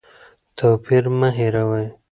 [0.57, 1.85] توپیر مه هېروئ.